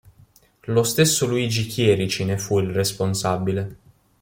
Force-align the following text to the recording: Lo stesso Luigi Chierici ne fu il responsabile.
Lo 0.61 0.81
stesso 0.81 1.27
Luigi 1.27 1.67
Chierici 1.67 2.25
ne 2.25 2.39
fu 2.39 2.57
il 2.59 2.71
responsabile. 2.71 3.77